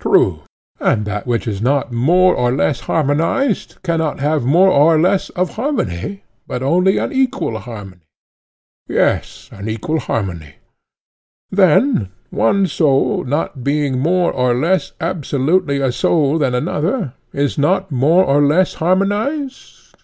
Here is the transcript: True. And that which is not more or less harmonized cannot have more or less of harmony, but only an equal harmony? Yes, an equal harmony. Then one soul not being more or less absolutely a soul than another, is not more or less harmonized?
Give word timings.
True. 0.00 0.40
And 0.80 1.04
that 1.04 1.28
which 1.28 1.46
is 1.46 1.62
not 1.62 1.92
more 1.92 2.34
or 2.34 2.50
less 2.50 2.80
harmonized 2.90 3.76
cannot 3.84 4.18
have 4.18 4.42
more 4.44 4.68
or 4.72 4.98
less 4.98 5.30
of 5.38 5.50
harmony, 5.54 6.24
but 6.48 6.60
only 6.60 6.98
an 6.98 7.12
equal 7.12 7.56
harmony? 7.56 8.02
Yes, 8.88 9.48
an 9.52 9.68
equal 9.68 10.00
harmony. 10.00 10.56
Then 11.52 12.10
one 12.30 12.66
soul 12.66 13.22
not 13.22 13.62
being 13.62 14.00
more 14.00 14.32
or 14.32 14.54
less 14.56 14.90
absolutely 15.00 15.78
a 15.80 15.92
soul 15.92 16.36
than 16.38 16.52
another, 16.52 17.14
is 17.32 17.56
not 17.56 17.92
more 17.92 18.24
or 18.24 18.42
less 18.42 18.74
harmonized? 18.74 19.94